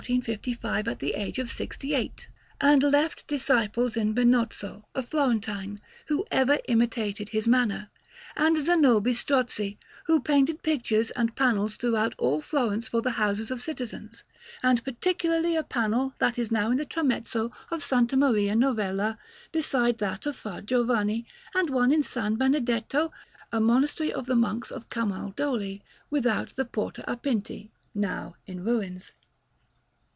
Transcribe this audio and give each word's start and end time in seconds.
Panel_)] 0.01 0.25
He 0.43 0.55
died 0.55 0.87
in 0.87 0.87
1455 0.87 0.87
at 0.93 0.99
the 0.99 1.13
age 1.13 1.37
of 1.37 1.51
sixty 1.51 1.93
eight, 1.93 2.27
and 2.59 2.81
left 2.81 3.27
disciples 3.27 3.95
in 3.95 4.15
Benozzo, 4.15 4.83
a 4.95 5.03
Florentine, 5.03 5.77
who 6.07 6.25
ever 6.31 6.57
imitated 6.67 7.29
his 7.29 7.47
manner, 7.47 7.91
and 8.35 8.57
Zanobi 8.65 9.13
Strozzi, 9.13 9.77
who 10.05 10.19
painted 10.19 10.63
pictures 10.63 11.11
and 11.11 11.35
panels 11.35 11.75
throughout 11.77 12.15
all 12.17 12.41
Florence 12.41 12.87
for 12.87 13.03
the 13.03 13.11
houses 13.11 13.51
of 13.51 13.61
citizens, 13.61 14.23
and 14.63 14.83
particularly 14.83 15.55
a 15.55 15.61
panel 15.61 16.15
that 16.17 16.39
is 16.39 16.51
now 16.51 16.71
in 16.71 16.77
the 16.77 16.85
tramezzo 16.85 17.51
of 17.69 17.87
S. 17.93 18.13
Maria 18.13 18.55
Novella, 18.55 19.19
beside 19.51 19.99
that 19.99 20.23
by 20.23 20.31
Fra 20.31 20.61
Giovanni, 20.63 21.27
and 21.53 21.69
one 21.69 21.91
in 21.93 21.99
S. 21.99 22.15
Benedetto, 22.37 23.11
a 23.51 23.59
monastery 23.59 24.11
of 24.11 24.25
the 24.25 24.35
Monks 24.35 24.71
of 24.71 24.89
Camaldoli 24.89 25.83
without 26.09 26.55
the 26.55 26.65
Porta 26.65 27.03
a 27.07 27.15
Pinti, 27.15 27.69
now 27.93 28.35
in 28.47 28.63
ruins. 28.63 29.11